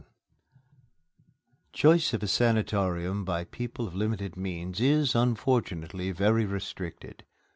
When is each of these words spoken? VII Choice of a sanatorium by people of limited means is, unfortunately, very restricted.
VII 0.01 0.07
Choice 1.73 2.11
of 2.11 2.23
a 2.23 2.27
sanatorium 2.27 3.23
by 3.23 3.43
people 3.43 3.85
of 3.85 3.93
limited 3.93 4.35
means 4.35 4.79
is, 4.81 5.13
unfortunately, 5.13 6.09
very 6.11 6.43
restricted. 6.47 7.23